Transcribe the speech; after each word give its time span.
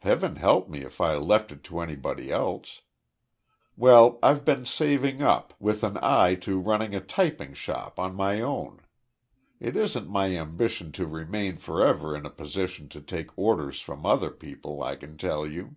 Heaven 0.00 0.34
help 0.34 0.68
me 0.68 0.80
if 0.80 1.00
I 1.00 1.14
left 1.14 1.52
it 1.52 1.62
to 1.70 1.78
anybody 1.78 2.32
else. 2.32 2.80
Well, 3.76 4.18
I've 4.20 4.44
been 4.44 4.66
saving 4.66 5.22
up, 5.22 5.54
with 5.60 5.84
an 5.84 5.98
eye 6.02 6.34
to 6.40 6.58
running 6.58 6.96
a 6.96 7.00
typing 7.00 7.54
shop 7.54 7.96
on 7.96 8.16
my 8.16 8.40
own. 8.40 8.80
It 9.60 9.76
isn't 9.76 10.08
my 10.10 10.36
ambition 10.36 10.90
to 10.98 11.06
remain 11.06 11.58
for 11.58 11.86
ever 11.86 12.16
in 12.16 12.26
a 12.26 12.28
position 12.30 12.88
to 12.88 13.00
take 13.00 13.38
orders 13.38 13.80
from 13.80 14.04
other 14.04 14.30
people, 14.30 14.82
I 14.82 14.96
can 14.96 15.16
tell 15.16 15.46
you. 15.46 15.76